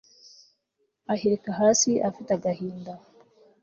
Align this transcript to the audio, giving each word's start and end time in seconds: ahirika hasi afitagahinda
ahirika 1.13 1.49
hasi 1.61 1.89
afitagahinda 2.09 2.93